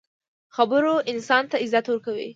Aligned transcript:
خبرو 0.55 0.93
انسان 1.11 1.43
ته 1.51 1.55
عزت 1.63 1.85
ورکوي. 1.89 2.29